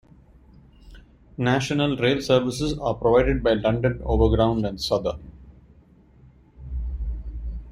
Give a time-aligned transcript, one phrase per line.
[1.37, 5.31] National Rail services are provided by London Overground and Southern.